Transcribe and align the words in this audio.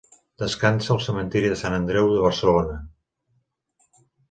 Descansa 0.43 0.89
al 0.95 1.01
Cementiri 1.07 1.51
de 1.51 1.59
Sant 1.61 1.77
Andreu 1.79 2.11
de 2.15 2.25
Barcelona. 2.25 2.81